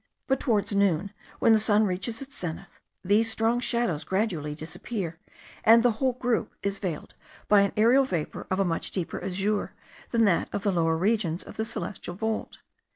But 0.25 0.39
towards 0.39 0.73
noon, 0.73 1.13
when 1.37 1.53
the 1.53 1.59
sun 1.59 1.85
reaches 1.85 2.23
its 2.23 2.35
zenith, 2.35 2.79
these 3.05 3.29
strong 3.29 3.59
shadows 3.59 4.03
gradually 4.03 4.55
disappear, 4.55 5.19
and 5.63 5.83
the 5.83 5.91
whole 5.91 6.13
group 6.13 6.55
is 6.63 6.79
veiled 6.79 7.13
by 7.47 7.61
an 7.61 7.71
aerial 7.77 8.03
vapour 8.05 8.47
of 8.49 8.59
a 8.59 8.65
much 8.65 8.89
deeper 8.89 9.23
azure 9.23 9.73
than 10.09 10.25
that 10.25 10.49
of 10.51 10.63
the 10.63 10.71
lower 10.71 10.97
regions 10.97 11.43
of 11.43 11.55
the 11.55 11.65
celestial 11.65 12.15
vault. 12.15 12.57